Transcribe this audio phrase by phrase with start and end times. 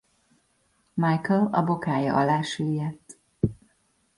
[0.93, 3.17] Michael a bokája alá süllyedt.